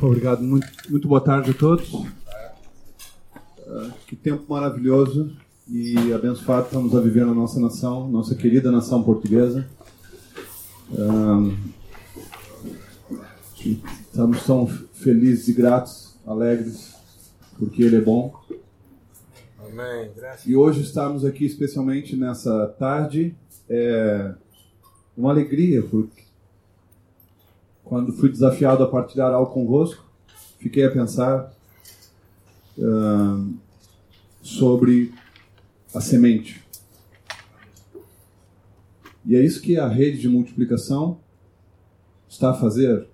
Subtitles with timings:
[0.00, 1.92] Obrigado, muito, muito boa tarde a todos.
[1.92, 2.06] Uh,
[4.06, 5.32] que tempo maravilhoso
[5.68, 9.66] e abençoado estamos a viver na nossa nação, nossa querida nação portuguesa.
[10.92, 11.52] Uh,
[13.56, 16.94] estamos tão felizes e gratos, alegres,
[17.58, 18.32] porque Ele é bom.
[19.58, 20.12] Amém.
[20.16, 20.46] Graças.
[20.46, 23.34] E hoje estamos aqui, especialmente nessa tarde,
[23.68, 24.32] é
[25.16, 26.27] uma alegria, porque
[27.88, 30.04] quando fui desafiado a partilhar algo convosco,
[30.58, 31.50] fiquei a pensar
[32.76, 33.54] uh,
[34.42, 35.14] sobre
[35.94, 36.62] a semente.
[39.24, 41.18] E é isso que a rede de multiplicação
[42.28, 43.08] está a fazer.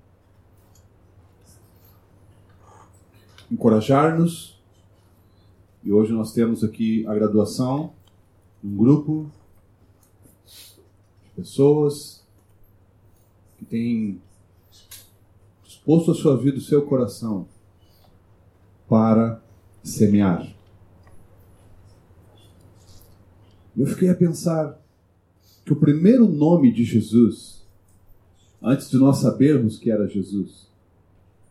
[3.51, 4.60] Encorajar-nos.
[5.84, 7.93] E hoje nós temos aqui a graduação,
[8.62, 9.30] um grupo
[11.24, 12.24] de pessoas
[13.59, 14.20] que têm
[15.84, 17.47] exposto a sua vida, o seu coração,
[18.88, 19.43] para
[19.83, 20.51] semear.
[23.77, 24.80] Eu fiquei a pensar
[25.62, 27.66] que o primeiro nome de Jesus,
[28.62, 30.71] antes de nós sabermos que era Jesus,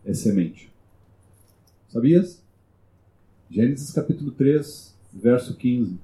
[0.03, 0.73] é semente.
[1.89, 2.41] Sabias?
[3.51, 5.99] Gênesis capítulo 3, verso 15.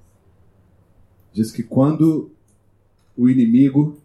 [1.33, 2.31] Diz que quando
[3.17, 3.99] o inimigo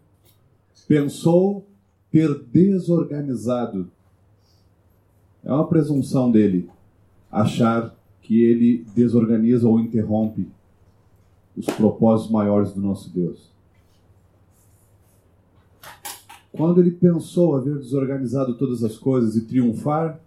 [0.87, 1.67] pensou
[2.09, 3.91] ter desorganizado
[5.45, 6.69] é uma presunção dele
[7.31, 10.47] achar que ele desorganiza ou interrompe
[11.55, 13.53] os propósitos maiores do nosso Deus.
[16.51, 20.19] Quando ele pensou haver desorganizado todas as coisas e triunfar,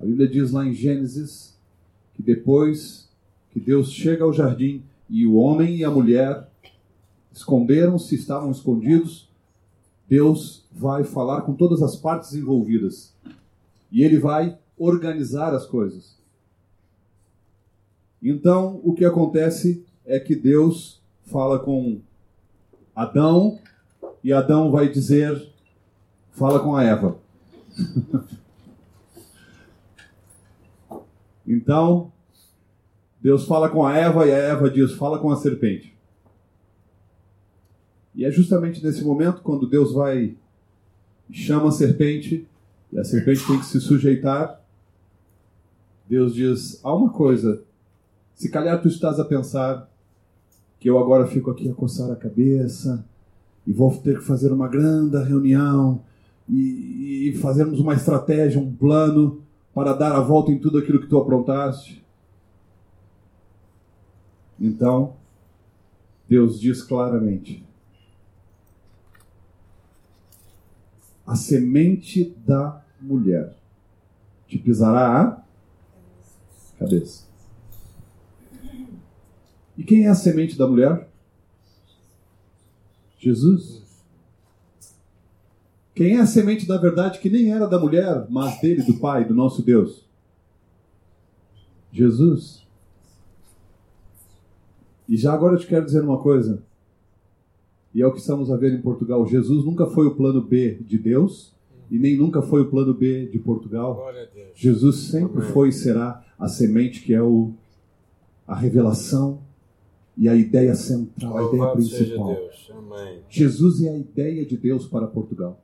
[0.00, 1.56] a Bíblia diz lá em Gênesis
[2.14, 3.08] que depois
[3.50, 6.48] que Deus chega ao jardim e o homem e a mulher
[7.32, 9.27] esconderam-se, estavam escondidos,
[10.08, 13.14] Deus vai falar com todas as partes envolvidas
[13.92, 16.16] e ele vai organizar as coisas.
[18.22, 22.00] Então, o que acontece é que Deus fala com
[22.96, 23.58] Adão
[24.24, 25.52] e Adão vai dizer:
[26.32, 27.18] fala com a Eva.
[31.46, 32.10] então,
[33.20, 35.97] Deus fala com a Eva e a Eva diz: fala com a serpente.
[38.18, 40.36] E é justamente nesse momento, quando Deus vai
[41.30, 42.44] chama a serpente,
[42.92, 44.60] e a serpente tem que se sujeitar.
[46.08, 47.62] Deus diz: há uma coisa,
[48.34, 49.88] se calhar tu estás a pensar
[50.80, 53.04] que eu agora fico aqui a coçar a cabeça
[53.64, 56.00] e vou ter que fazer uma grande reunião
[56.48, 59.42] e, e fazermos uma estratégia, um plano
[59.72, 62.04] para dar a volta em tudo aquilo que tu aprontaste.
[64.58, 65.14] Então,
[66.28, 67.67] Deus diz claramente:
[71.28, 73.54] a semente da mulher
[74.48, 77.24] te pisará a cabeça.
[79.76, 81.06] E quem é a semente da mulher?
[83.18, 83.82] Jesus.
[85.94, 89.26] Quem é a semente da verdade que nem era da mulher, mas dele, do Pai,
[89.26, 90.06] do nosso Deus?
[91.92, 92.66] Jesus.
[95.06, 96.62] E já agora eu te quero dizer uma coisa.
[97.94, 99.26] E é o que estamos a ver em Portugal.
[99.26, 101.54] Jesus nunca foi o plano B de Deus
[101.90, 104.06] e nem nunca foi o plano B de Portugal.
[104.54, 105.52] Jesus sempre Amém.
[105.52, 107.52] foi e será a semente que é o,
[108.46, 109.40] a revelação
[110.16, 112.36] e a ideia central, a ideia principal.
[113.28, 115.60] Jesus é a ideia de Deus para Portugal.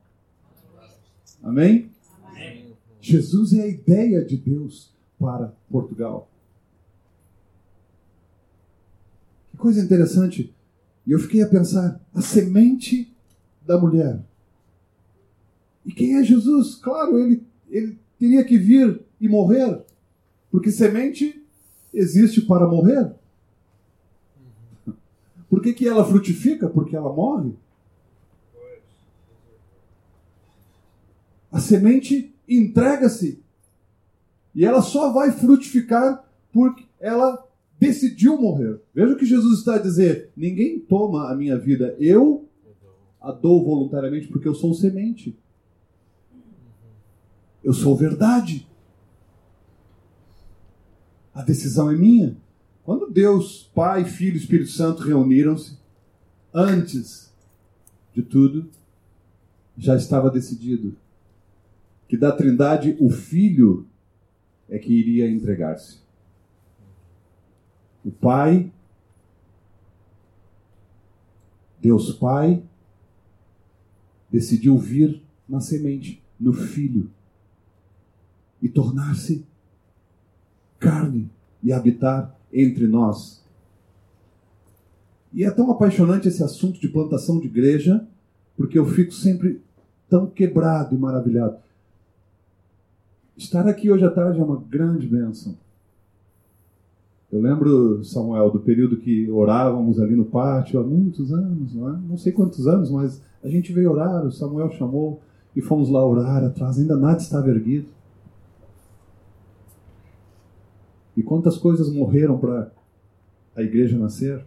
[1.42, 1.90] Amém?
[2.24, 2.74] Amém?
[3.00, 6.30] Jesus é a ideia de Deus para Portugal.
[9.50, 10.54] Que coisa interessante.
[11.06, 13.14] E eu fiquei a pensar: a semente
[13.66, 14.20] da mulher.
[15.84, 16.76] E quem é Jesus?
[16.76, 19.84] Claro, ele, ele teria que vir e morrer,
[20.50, 21.44] porque semente
[21.92, 23.12] existe para morrer.
[25.48, 26.68] Por que, que ela frutifica?
[26.68, 27.54] Porque ela morre.
[31.52, 33.40] A semente entrega-se.
[34.54, 37.46] E ela só vai frutificar porque ela
[37.86, 38.80] decidiu morrer.
[38.94, 42.48] Veja o que Jesus está a dizer: ninguém toma a minha vida, eu
[43.20, 45.36] a dou voluntariamente porque eu sou semente.
[47.62, 48.68] Eu sou verdade.
[51.32, 52.36] A decisão é minha.
[52.84, 55.78] Quando Deus, Pai, Filho e Espírito Santo reuniram-se,
[56.52, 57.32] antes
[58.12, 58.68] de tudo,
[59.76, 60.94] já estava decidido
[62.06, 63.88] que da Trindade o Filho
[64.68, 66.03] é que iria entregar-se.
[68.04, 68.70] O Pai,
[71.80, 72.62] Deus Pai,
[74.30, 77.10] decidiu vir na semente, no Filho.
[78.62, 79.44] e tornar-se
[80.78, 81.30] carne
[81.62, 83.44] e habitar entre nós.
[85.34, 88.06] E é tão apaixonante esse assunto de plantação de igreja,
[88.56, 89.60] porque eu fico sempre
[90.08, 91.58] tão quebrado e maravilhado.
[93.36, 95.58] Estar aqui hoje à tarde é uma grande bênção.
[97.34, 101.98] Eu lembro, Samuel, do período que orávamos ali no pátio há muitos anos, não, é?
[102.08, 105.20] não sei quantos anos, mas a gente veio orar, o Samuel chamou
[105.56, 107.88] e fomos lá orar atrás, ainda nada estava erguido.
[111.16, 112.70] E quantas coisas morreram para
[113.56, 114.46] a igreja nascer?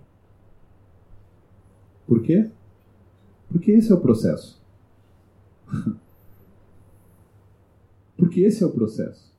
[2.07, 2.49] Por quê?
[3.49, 4.63] Porque esse é o processo.
[8.15, 9.29] Porque esse é o processo.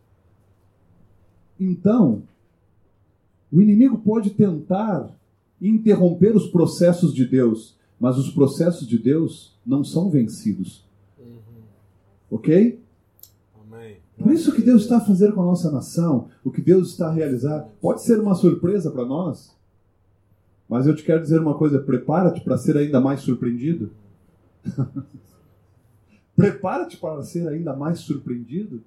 [1.59, 2.25] Então,
[3.51, 5.11] o inimigo pode tentar
[5.61, 10.87] interromper os processos de Deus, mas os processos de Deus não são vencidos.
[11.19, 11.63] Uhum.
[12.31, 12.81] Ok?
[13.61, 13.97] Amém.
[14.17, 17.09] Por isso que Deus está a fazer com a nossa nação, o que Deus está
[17.09, 19.57] a realizar, pode ser uma surpresa para nós.
[20.69, 23.91] Mas eu te quero dizer uma coisa: prepara-te para ser ainda mais surpreendido.
[26.37, 28.83] prepara-te para ser ainda mais surpreendido.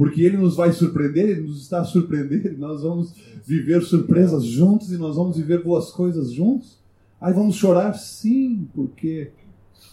[0.00, 3.12] Porque ele nos vai surpreender, ele nos está a surpreender, nós vamos
[3.44, 6.78] viver surpresas juntos e nós vamos viver boas coisas juntos.
[7.20, 7.92] Aí vamos chorar?
[7.92, 9.30] Sim, porque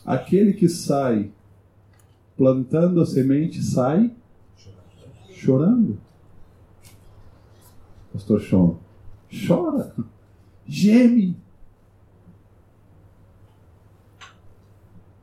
[0.06, 1.30] aquele que sai
[2.38, 4.09] plantando a semente sai
[5.33, 6.00] chorando.
[8.13, 8.75] Pastor Sean,
[9.45, 9.94] chora,
[10.65, 11.36] geme.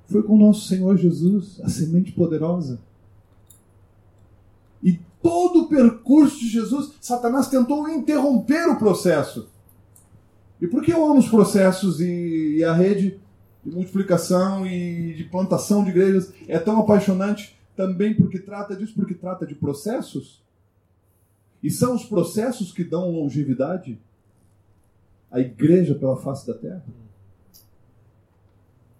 [0.09, 2.79] Foi com o nosso Senhor Jesus, a semente poderosa.
[5.25, 9.49] Todo o percurso de Jesus, Satanás tentou interromper o processo.
[10.61, 13.19] E por que eu amo os processos e, e a rede
[13.65, 17.59] de multiplicação e de plantação de igrejas é tão apaixonante?
[17.75, 20.45] Também porque trata disso, porque trata de processos.
[21.63, 23.99] E são os processos que dão longevidade
[25.31, 26.85] à igreja pela face da terra.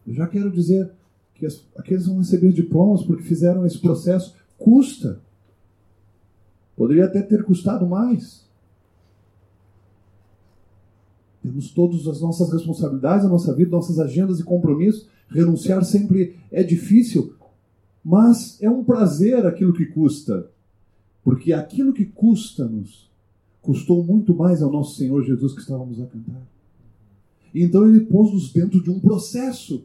[0.07, 0.91] Eu já quero dizer
[1.35, 4.35] que aqueles vão receber diplomas porque fizeram esse processo.
[4.57, 5.23] Custa.
[6.77, 8.45] Poderia até ter custado mais.
[11.43, 15.07] Temos todas as nossas responsabilidades, a nossa vida, nossas agendas e compromissos.
[15.29, 17.35] Renunciar sempre é difícil,
[18.05, 20.51] mas é um prazer aquilo que custa.
[21.23, 23.11] Porque aquilo que custa-nos
[23.61, 26.43] custou muito mais ao nosso Senhor Jesus que estávamos a cantar.
[27.55, 29.85] Então ele pôs-nos dentro de um processo.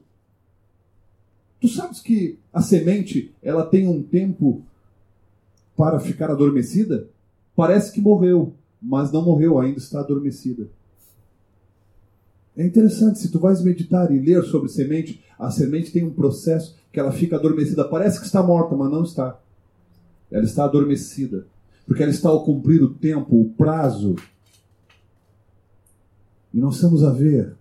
[1.62, 4.64] Tu sabes que a semente ela tem um tempo
[5.80, 7.08] para ficar adormecida,
[7.56, 10.68] parece que morreu, mas não morreu, ainda está adormecida.
[12.58, 16.76] É interessante, se tu vais meditar e ler sobre semente, a semente tem um processo
[16.92, 17.88] que ela fica adormecida.
[17.88, 19.40] Parece que está morta, mas não está.
[20.30, 21.48] Ela está adormecida.
[21.86, 24.18] Porque ela está ao cumprir o tempo, o prazo.
[26.54, 27.56] E nós estamos a ver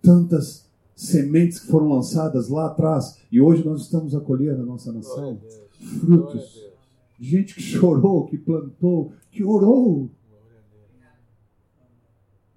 [0.00, 4.92] tantas sementes que foram lançadas lá atrás e hoje nós estamos a colher na nossa
[4.92, 5.40] nação
[6.00, 6.68] frutos
[7.18, 10.10] gente que chorou, que plantou, que orou.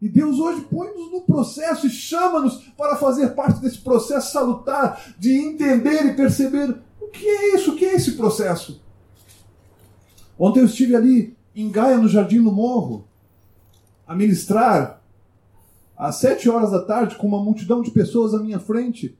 [0.01, 5.31] E Deus hoje põe-nos no processo e chama-nos para fazer parte desse processo salutar de
[5.31, 8.81] entender e perceber o que é isso, o que é esse processo.
[10.37, 13.07] Ontem eu estive ali em Gaia, no Jardim do Morro,
[14.07, 15.01] a ministrar
[15.95, 19.15] às sete horas da tarde com uma multidão de pessoas à minha frente.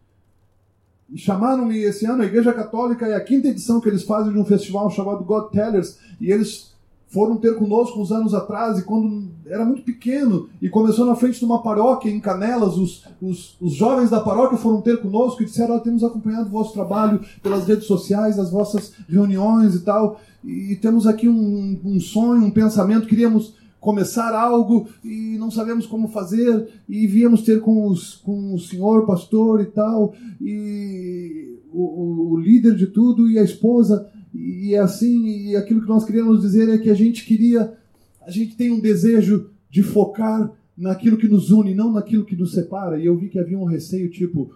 [1.16, 4.46] Chamaram-me esse ano, a Igreja Católica é a quinta edição que eles fazem de um
[4.46, 6.72] festival chamado God Tellers, e eles
[7.12, 11.40] foram ter conosco uns anos atrás, e quando era muito pequeno, e começou na frente
[11.40, 15.46] de uma paróquia em Canelas, os, os, os jovens da paróquia foram ter conosco e
[15.46, 20.22] disseram: ah, temos acompanhado o vosso trabalho pelas redes sociais, as vossas reuniões e tal,
[20.42, 26.08] e temos aqui um, um sonho, um pensamento, queríamos começar algo e não sabemos como
[26.08, 32.40] fazer e viemos ter com, os, com o senhor pastor e tal e o, o
[32.40, 36.70] líder de tudo e a esposa e é assim e aquilo que nós queríamos dizer
[36.70, 37.76] é que a gente queria
[38.22, 42.54] a gente tem um desejo de focar naquilo que nos une não naquilo que nos
[42.54, 43.00] separa.
[43.00, 44.54] E eu vi que havia um receio tipo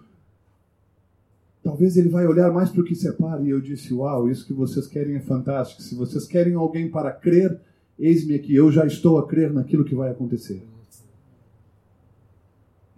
[1.64, 3.42] talvez ele vai olhar mais para o que separa.
[3.42, 5.82] E eu disse uau isso que vocês querem é fantástico.
[5.82, 7.60] Se vocês querem alguém para crer
[7.98, 10.62] Eis-me aqui, eu já estou a crer naquilo que vai acontecer.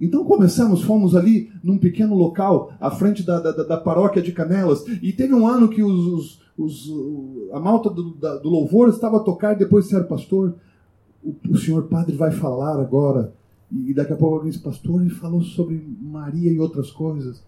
[0.00, 4.85] Então começamos, fomos ali num pequeno local, à frente da, da, da paróquia de Canelas,
[5.02, 9.17] e teve um ano que os, os, os a malta do, da, do, louvor estava
[9.17, 10.55] a tocar, depois disseram, pastor,
[11.23, 13.35] o, o, senhor padre vai falar agora,
[13.73, 17.43] e daqui a pouco alguém disse, pastor, ele falou sobre Maria e outras coisas.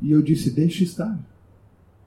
[0.00, 1.18] E eu disse, deixe estar.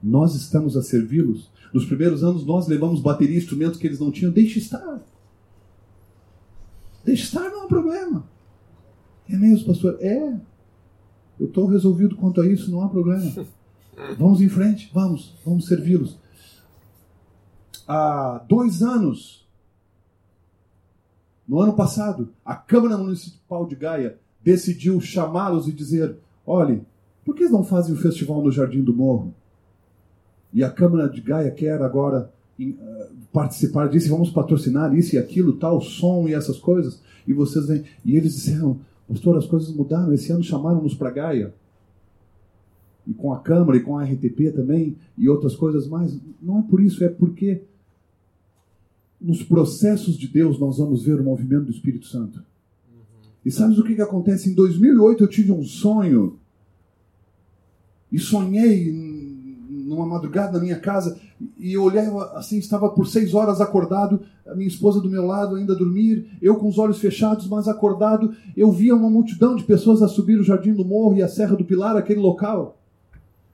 [0.02, 1.50] Nós estamos a servi-los.
[1.72, 4.32] Nos primeiros anos nós levamos bateria, instrumentos que eles não tinham.
[4.32, 5.00] Deixe estar.
[7.04, 8.24] Deixe estar, não há problema.
[9.28, 9.98] É mesmo, pastor?
[10.00, 10.40] É.
[11.38, 13.46] Eu estou resolvido quanto a isso, não há problema.
[14.18, 16.16] Vamos em frente, vamos, vamos servi-los.
[17.86, 19.46] Há dois anos,
[21.46, 26.16] no ano passado, a Câmara Municipal de Gaia decidiu chamá-los e dizer:
[26.46, 26.82] olhe,
[27.24, 29.34] por que não fazem o festival no Jardim do Morro?
[30.52, 32.74] E a Câmara de Gaia quer agora uh,
[33.32, 37.00] participar disso, vamos patrocinar isso e aquilo, tal, som e essas coisas.
[37.26, 37.84] E vocês vêm.
[38.04, 40.12] E eles disseram: Pastor, as coisas mudaram.
[40.12, 41.54] Esse ano chamaram-nos para Gaia.
[43.06, 46.18] E com a Câmara e com a RTP também, e outras coisas mais.
[46.42, 47.62] Não é por isso, é porque
[49.20, 52.38] nos processos de Deus nós vamos ver o movimento do Espírito Santo.
[52.38, 53.30] Uhum.
[53.44, 54.50] E sabes o que, que acontece?
[54.50, 56.38] Em 2008 eu tive um sonho.
[58.10, 58.90] E sonhei
[59.90, 61.18] numa madrugada na minha casa
[61.58, 65.56] e eu olhava assim, estava por seis horas acordado, a minha esposa do meu lado
[65.56, 69.64] ainda a dormir, eu com os olhos fechados, mas acordado, eu via uma multidão de
[69.64, 72.78] pessoas a subir o Jardim do Morro e a Serra do Pilar, aquele local.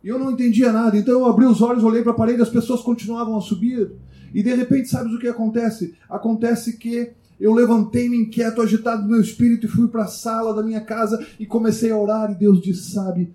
[0.04, 2.50] E eu não entendia nada, então eu abri os olhos, olhei para a parede, as
[2.50, 3.92] pessoas continuavam a subir.
[4.34, 5.94] E de repente, sabes o que acontece?
[6.06, 10.62] Acontece que eu levantei-me inquieto, agitado no meu espírito e fui para a sala da
[10.62, 12.30] minha casa e comecei a orar.
[12.30, 13.32] E Deus disse: Sabe,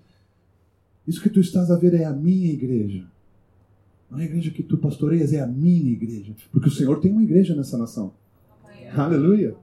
[1.06, 3.06] isso que tu estás a ver é a minha igreja.
[4.10, 6.34] Não é a igreja que tu pastoreias, é a minha igreja.
[6.50, 8.14] Porque o Senhor tem uma igreja nessa nação.
[8.94, 9.56] Aleluia.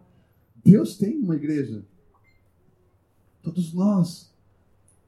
[0.65, 1.83] Deus tem uma igreja.
[3.43, 4.33] Todos nós.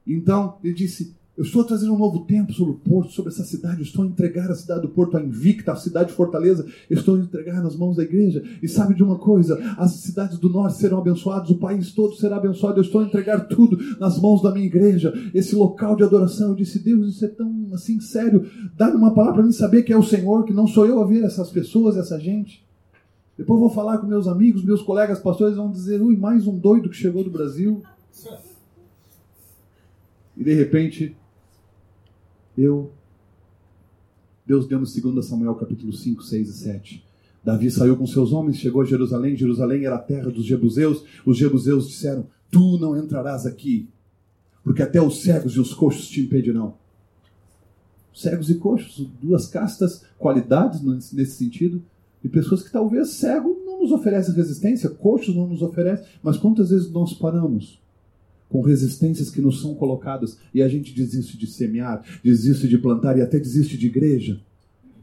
[0.05, 3.77] Então, ele disse: eu estou trazendo um novo tempo sobre o Porto, sobre essa cidade.
[3.77, 6.65] Eu estou a entregar a cidade do Porto, a invicta, a cidade de Fortaleza.
[6.89, 8.43] Eu estou a entregar nas mãos da igreja.
[8.61, 9.57] E sabe de uma coisa?
[9.77, 12.79] As cidades do norte serão abençoadas, o país todo será abençoado.
[12.79, 15.13] Eu estou a entregar tudo nas mãos da minha igreja.
[15.33, 16.49] Esse local de adoração.
[16.49, 18.45] Eu disse, Deus, isso é tão assim sério.
[18.75, 21.07] Dá-me uma palavra para mim saber que é o Senhor, que não sou eu a
[21.07, 22.67] ver essas pessoas, essa gente.
[23.37, 26.89] Depois vou falar com meus amigos, meus colegas pastores, vão dizer, ui, mais um doido
[26.89, 27.81] que chegou do Brasil.
[30.35, 31.15] E de repente,
[32.57, 32.91] eu
[34.45, 37.05] Deus deu no 2 Samuel capítulo 5, 6 e 7.
[37.43, 39.35] Davi saiu com seus homens, chegou a Jerusalém.
[39.35, 41.03] Jerusalém era a terra dos jebuseus.
[41.25, 43.87] Os jebuseus disseram: Tu não entrarás aqui,
[44.63, 46.75] porque até os cegos e os coxos te impedirão.
[48.13, 50.81] Cegos e coxos, duas castas, qualidades
[51.13, 51.81] nesse sentido,
[52.21, 56.69] de pessoas que talvez cego não nos oferece resistência, coxos não nos oferece, mas quantas
[56.69, 57.81] vezes nós paramos
[58.51, 63.17] com resistências que nos são colocadas e a gente desiste de semear, desiste de plantar
[63.17, 64.41] e até desiste de igreja.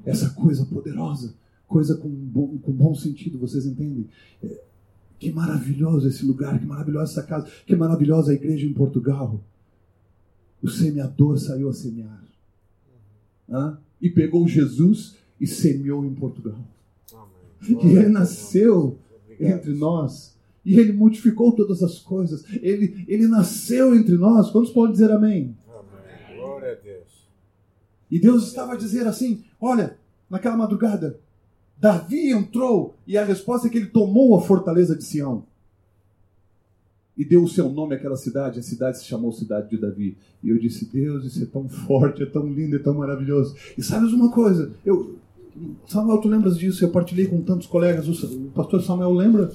[0.04, 1.34] Essa coisa poderosa,
[1.66, 4.06] coisa com bom, com bom sentido, vocês entendem?
[4.42, 4.60] É,
[5.18, 9.40] que maravilhoso esse lugar, que maravilhosa essa casa, que maravilhosa a igreja em Portugal.
[10.62, 12.22] O semeador saiu a semear.
[13.48, 13.78] Hã?
[14.00, 16.60] E pegou Jesus e semeou em Portugal.
[17.14, 17.80] Amém.
[17.92, 18.98] E ele nasceu
[19.40, 20.37] entre nós
[20.68, 22.44] e ele modificou todas as coisas.
[22.60, 24.50] Ele, ele nasceu entre nós.
[24.50, 25.56] Quantos podem dizer amém?
[25.66, 26.36] Amém.
[26.36, 27.26] Glória a Deus.
[28.10, 29.96] E Deus estava a dizer assim: olha,
[30.28, 31.18] naquela madrugada,
[31.78, 35.46] Davi entrou e a resposta é que ele tomou a fortaleza de Sião.
[37.16, 40.18] E deu o seu nome àquela cidade, a cidade se chamou Cidade de Davi.
[40.42, 43.56] E eu disse: Deus, isso é tão forte, é tão lindo, é tão maravilhoso.
[43.76, 44.70] E sabes uma coisa?
[44.84, 45.16] Eu,
[45.86, 46.84] Samuel, tu lembras disso?
[46.84, 48.06] Eu partilhei com tantos colegas.
[48.06, 49.50] O pastor Samuel lembra?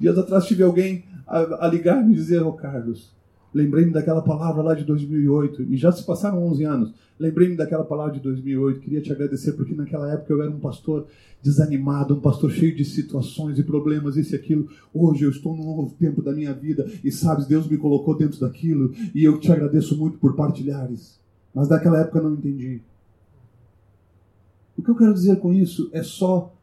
[0.00, 3.12] Dias atrás tive alguém a, a ligar e me dizer, ô oh, Carlos,
[3.52, 6.94] lembrei-me daquela palavra lá de 2008, e já se passaram 11 anos.
[7.18, 11.06] Lembrei-me daquela palavra de 2008, queria te agradecer porque naquela época eu era um pastor
[11.42, 14.68] desanimado, um pastor cheio de situações e problemas, isso e aquilo.
[14.94, 18.38] Hoje eu estou num novo tempo da minha vida e sabes, Deus me colocou dentro
[18.38, 21.18] daquilo e eu te agradeço muito por partilhares.
[21.52, 22.80] Mas naquela época eu não entendi.
[24.76, 26.54] O que eu quero dizer com isso é só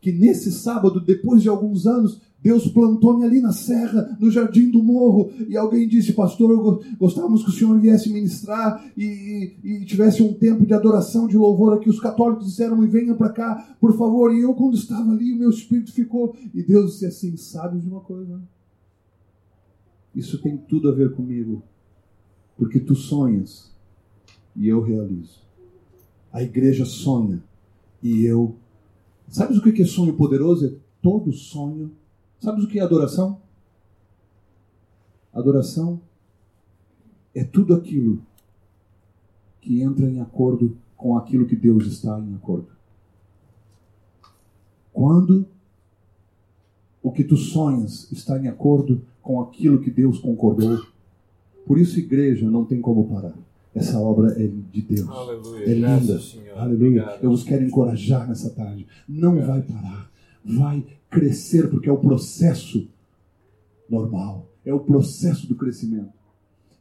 [0.00, 4.82] que nesse sábado, depois de alguns anos, Deus plantou-me ali na serra, no jardim do
[4.82, 10.24] morro, e alguém disse, pastor, gostávamos que o senhor viesse ministrar e, e, e tivesse
[10.24, 11.88] um tempo de adoração, de louvor aqui.
[11.88, 14.34] Os católicos disseram, e venha para cá, por favor.
[14.34, 16.34] E eu, quando estava ali, o meu espírito ficou.
[16.52, 18.42] E Deus disse assim: sabe de uma coisa?
[20.12, 21.62] Isso tem tudo a ver comigo,
[22.56, 23.70] porque tu sonhas
[24.56, 25.40] e eu realizo.
[26.32, 27.40] A igreja sonha
[28.02, 28.56] e eu.
[29.28, 30.66] Sabes o que é sonho poderoso?
[30.66, 31.92] É todo sonho
[32.42, 33.40] Sabes o que é adoração?
[35.32, 36.00] Adoração
[37.32, 38.20] é tudo aquilo
[39.60, 42.66] que entra em acordo com aquilo que Deus está em acordo.
[44.92, 45.46] Quando
[47.00, 50.84] o que tu sonhas está em acordo com aquilo que Deus concordou.
[51.64, 53.34] Por isso, igreja não tem como parar.
[53.72, 55.08] Essa obra é de Deus.
[55.08, 55.64] Aleluia.
[55.64, 56.20] É linda.
[56.56, 56.74] Aleluia.
[56.74, 57.22] Obrigado.
[57.22, 58.84] Eu vos quero encorajar nessa tarde.
[59.08, 60.11] Não vai parar.
[60.44, 62.88] Vai crescer, porque é o processo
[63.88, 64.48] normal.
[64.64, 66.12] É o processo do crescimento.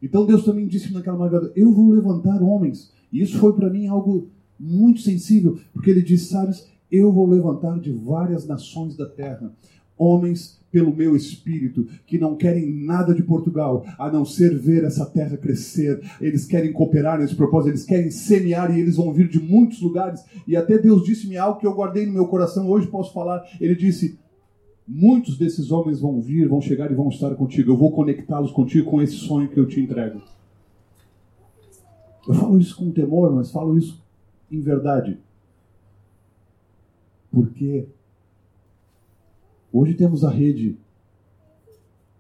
[0.02, 2.92] Então Deus também disse naquela madrugada: Eu vou levantar homens.
[3.12, 7.80] E isso foi para mim algo muito sensível, porque ele disse: Sabes, eu vou levantar
[7.80, 9.54] de várias nações da terra
[10.02, 15.06] homens pelo meu espírito que não querem nada de Portugal a não ser ver essa
[15.06, 16.02] terra crescer.
[16.20, 20.24] Eles querem cooperar nesse propósito, eles querem semear e eles vão vir de muitos lugares.
[20.48, 23.44] E até Deus disse-me algo que eu guardei no meu coração, hoje posso falar.
[23.60, 24.18] Ele disse:
[24.88, 27.72] Muitos desses homens vão vir, vão chegar e vão estar contigo.
[27.72, 30.22] Eu vou conectá-los contigo com esse sonho que eu te entrego.
[32.28, 34.02] Eu falo isso com temor, mas falo isso
[34.50, 35.20] em verdade.
[37.32, 37.88] Porque
[39.72, 40.78] hoje temos a rede,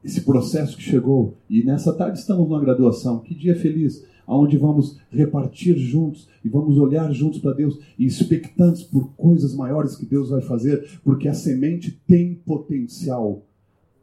[0.03, 3.19] esse processo que chegou, e nessa tarde estamos numa graduação.
[3.19, 4.03] Que dia feliz!
[4.27, 9.95] Onde vamos repartir juntos e vamos olhar juntos para Deus e expectantes por coisas maiores
[9.95, 13.43] que Deus vai fazer, porque a semente tem potencial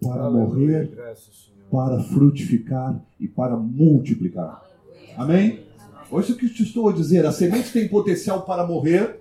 [0.01, 0.47] para Aleluia.
[0.47, 4.63] morrer, Graças, para frutificar e para multiplicar.
[5.17, 5.61] Amém?
[6.11, 9.21] Hoje o que eu te estou a dizer, a semente tem potencial para morrer,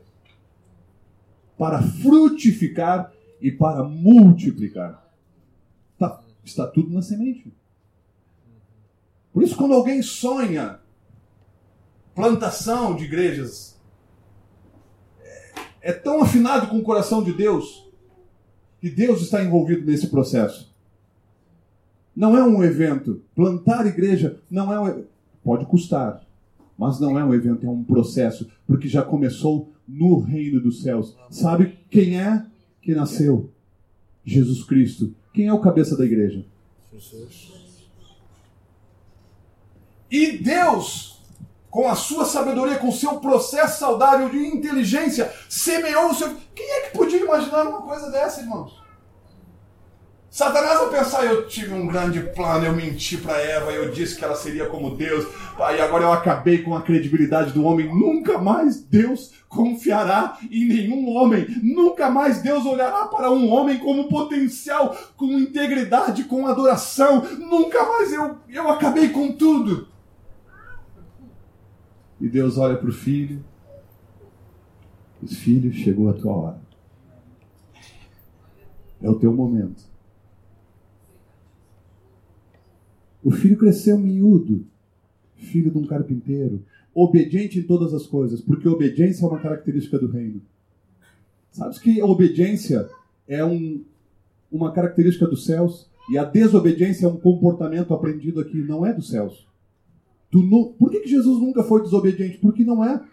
[1.57, 5.06] para frutificar e para multiplicar.
[5.98, 7.51] Tá- está tudo na semente.
[9.34, 10.79] Por isso, quando alguém sonha
[12.15, 13.79] plantação de igrejas,
[15.22, 15.51] é,
[15.82, 17.88] é tão afinado com o coração de Deus
[18.79, 20.74] que Deus está envolvido nesse processo.
[22.15, 23.22] Não é um evento.
[23.36, 25.06] Plantar igreja não é um.
[25.44, 26.25] Pode custar,
[26.77, 31.15] mas não é um evento, é um processo, porque já começou no reino dos céus.
[31.29, 32.44] Sabe quem é
[32.88, 33.51] que nasceu?
[34.24, 35.13] Jesus Cristo.
[35.34, 36.46] Quem é o cabeça da igreja?
[36.94, 37.51] Jesus.
[40.10, 41.22] E Deus,
[41.70, 46.34] com a sua sabedoria, com o seu processo saudável de inteligência, semeou o seu.
[46.56, 48.82] Quem é que podia imaginar uma coisa dessa, irmãos?
[50.38, 54.23] Satanás vai pensar, eu tive um grande plano, eu menti para Eva, eu disse que
[54.23, 55.26] ela seria como Deus,
[55.58, 57.88] e agora eu acabei com a credibilidade do homem.
[57.88, 61.47] Nunca mais Deus confiará em nenhum homem.
[61.63, 67.23] Nunca mais Deus olhará para um homem como potencial, com integridade, com adoração.
[67.39, 69.88] Nunca mais eu, eu acabei com tudo.
[72.21, 73.43] E Deus olha para o filho.
[75.19, 76.62] Diz, filho, chegou a tua hora.
[79.02, 79.96] É o teu momento.
[83.27, 84.65] O filho cresceu miúdo,
[85.35, 86.63] filho de um carpinteiro,
[86.95, 90.41] obediente em todas as coisas, porque obediência é uma característica do reino.
[91.51, 92.89] Sabes que a obediência
[93.27, 93.83] é um,
[94.49, 99.09] uma característica dos céus e a desobediência é um comportamento aprendido aqui, não é dos
[99.09, 99.45] céus.
[100.31, 100.41] Tu
[100.79, 102.37] Por que, que Jesus nunca foi desobediente?
[102.37, 103.03] Porque não é.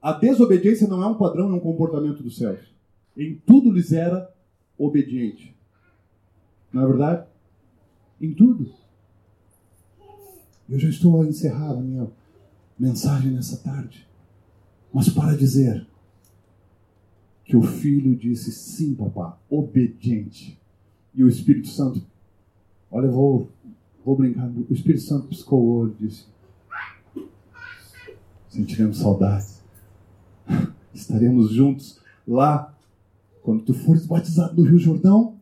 [0.00, 2.74] A desobediência não é um padrão, é um comportamento dos céus.
[3.14, 4.34] Em tudo lhes era
[4.78, 5.54] obediente.
[6.72, 7.26] Não é verdade?
[8.18, 8.87] Em tudo.
[10.68, 12.10] Eu já estou a encerrar a minha
[12.78, 14.06] mensagem nessa tarde.
[14.92, 15.86] Mas para dizer
[17.44, 20.60] que o filho disse sim, papá, obediente.
[21.14, 22.02] E o Espírito Santo,
[22.90, 23.50] olha, eu vou,
[24.04, 24.48] vou brincar.
[24.48, 26.26] O Espírito Santo piscou o olho e disse:
[28.50, 29.62] Sentiremos saudades.
[30.92, 32.74] Estaremos juntos lá
[33.42, 35.38] quando tu fores batizado no Rio Jordão.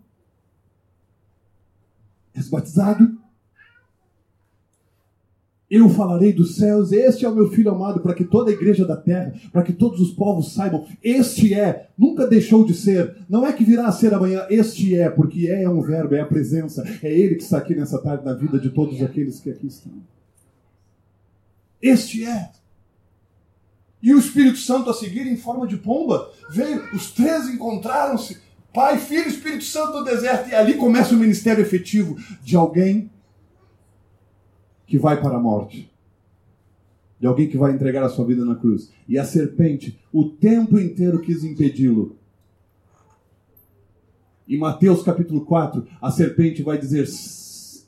[2.32, 3.18] És batizado?
[5.68, 8.86] Eu falarei dos céus, este é o meu filho amado, para que toda a igreja
[8.86, 13.44] da terra, para que todos os povos saibam, este é, nunca deixou de ser, não
[13.44, 16.26] é que virá a ser amanhã, este é, porque é, é um verbo, é a
[16.26, 19.66] presença, é ele que está aqui nessa tarde na vida de todos aqueles que aqui
[19.66, 19.92] estão.
[21.82, 22.50] Este é.
[24.00, 28.38] E o Espírito Santo a seguir em forma de pomba veio, os três encontraram-se,
[28.72, 33.10] Pai, Filho Espírito Santo no deserto, e ali começa o ministério efetivo de alguém
[34.86, 35.90] que vai para a morte.
[37.18, 38.90] De alguém que vai entregar a sua vida na cruz.
[39.08, 42.16] E a serpente, o tempo inteiro quis impedi-lo.
[44.48, 47.84] Em Mateus capítulo 4, a serpente vai dizer: "S-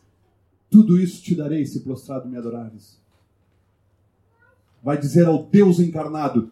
[0.71, 2.99] Tudo isso te darei se prostrado me adorares.
[4.83, 6.51] Vai dizer ao Deus encarnado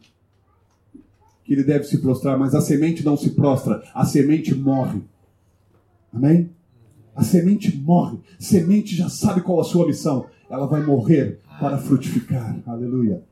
[1.45, 5.03] que ele deve se prostrar, mas a semente não se prostra, a semente morre.
[6.13, 6.51] Amém?
[7.15, 8.19] A semente morre.
[8.39, 10.27] Semente já sabe qual a sua missão.
[10.49, 12.61] Ela vai morrer para frutificar.
[12.67, 13.23] Aleluia.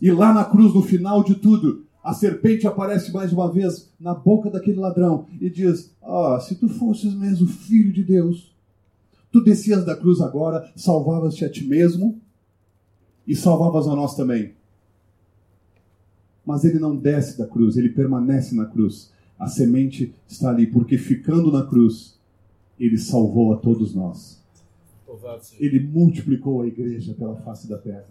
[0.00, 4.14] E lá na cruz, no final de tudo, a serpente aparece mais uma vez na
[4.14, 8.54] boca daquele ladrão e diz: Ah, se tu fosses mesmo filho de Deus,
[9.32, 12.20] tu descias da cruz agora, salvavas-te a ti mesmo
[13.26, 14.54] e salvavas a nós também.
[16.44, 19.10] Mas ele não desce da cruz, ele permanece na cruz.
[19.38, 22.16] A semente está ali, porque ficando na cruz,
[22.78, 24.35] ele salvou a todos nós.
[25.60, 28.06] Ele multiplicou a igreja pela face da terra.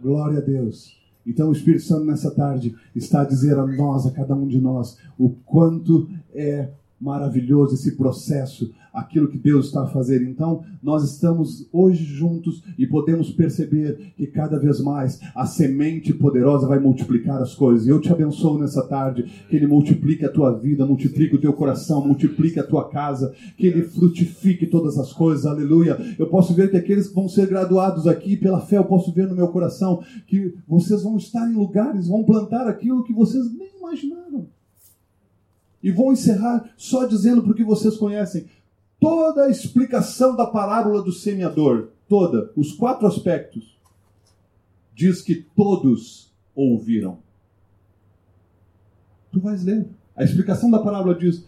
[0.00, 1.00] Glória a Deus.
[1.26, 4.60] Então o Espírito Santo nessa tarde está a dizer a nós, a cada um de
[4.60, 6.68] nós, o quanto é
[7.02, 10.22] maravilhoso esse processo, aquilo que Deus está a fazer.
[10.22, 16.68] Então, nós estamos hoje juntos e podemos perceber que cada vez mais a semente poderosa
[16.68, 17.86] vai multiplicar as coisas.
[17.86, 21.52] E eu te abençoo nessa tarde, que Ele multiplique a tua vida, multiplique o teu
[21.52, 25.44] coração, multiplique a tua casa, que Ele frutifique todas as coisas.
[25.44, 25.98] Aleluia.
[26.16, 29.26] Eu posso ver que aqueles que vão ser graduados aqui pela fé, eu posso ver
[29.26, 33.68] no meu coração que vocês vão estar em lugares, vão plantar aquilo que vocês nem
[33.78, 34.46] imaginaram.
[35.82, 38.46] E vou encerrar só dizendo porque vocês conhecem
[39.00, 43.76] toda a explicação da parábola do semeador, toda, os quatro aspectos,
[44.94, 47.18] diz que todos ouviram.
[49.32, 49.88] Tu vais ler.
[50.14, 51.44] A explicação da parábola diz: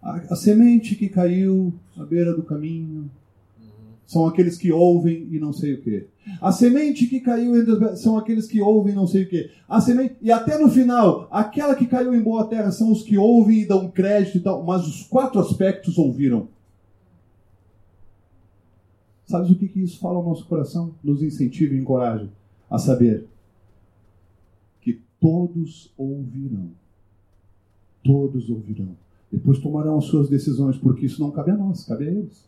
[0.00, 3.10] a, a semente que caiu à beira do caminho,
[4.06, 6.06] são aqueles que ouvem e não sei o que.
[6.40, 7.52] A semente que caiu
[7.96, 9.50] são aqueles que ouvem e não sei o que.
[9.68, 13.16] A semente e até no final, aquela que caiu em boa terra são os que
[13.16, 16.48] ouvem e dão crédito e tal, mas os quatro aspectos ouviram.
[19.26, 20.94] Sabes o que, que isso fala ao nosso coração?
[21.02, 22.28] Nos incentiva e encoraja
[22.70, 23.26] a saber
[24.80, 26.70] que todos ouvirão.
[28.02, 28.96] Todos ouvirão.
[29.32, 32.46] Depois tomarão as suas decisões, porque isso não cabe a nós, cabe a eles.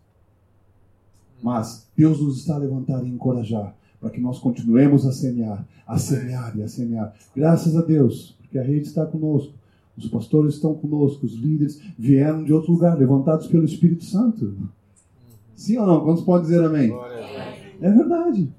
[1.42, 5.98] Mas Deus nos está a levantar e encorajar para que nós continuemos a semear, a
[5.98, 7.14] semear e a semear.
[7.34, 9.54] Graças a Deus, porque a rede está conosco.
[9.96, 14.54] Os pastores estão conosco, os líderes vieram de outro lugar, levantados pelo Espírito Santo.
[15.54, 16.04] Sim ou não?
[16.04, 16.92] Quantos podem dizer amém?
[17.80, 18.52] É verdade.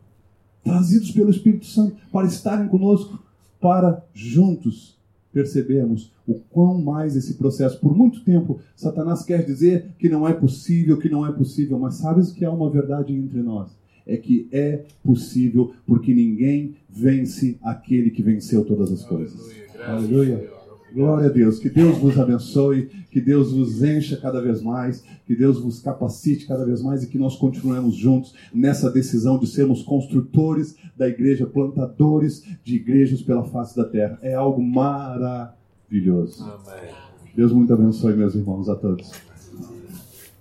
[0.64, 3.24] Trazidos pelo Espírito Santo para estarem conosco,
[3.62, 4.97] para juntos
[5.38, 10.34] percebemos o quão mais esse processo, por muito tempo, Satanás quer dizer que não é
[10.34, 13.70] possível, que não é possível, mas sabes que há uma verdade entre nós?
[14.08, 19.40] É que é possível, porque ninguém vence aquele que venceu todas as coisas.
[19.80, 20.38] Aleluia.
[20.38, 20.57] Aleluia.
[20.94, 21.60] Glória a Deus.
[21.60, 26.48] Que Deus vos abençoe, que Deus vos encha cada vez mais, que Deus vos capacite
[26.48, 31.46] cada vez mais e que nós continuemos juntos nessa decisão de sermos construtores da igreja,
[31.46, 34.18] plantadores de igrejas pela face da terra.
[34.22, 36.44] É algo maravilhoso.
[36.44, 36.92] Amém.
[37.36, 39.27] Deus muito abençoe, meus irmãos, a todos.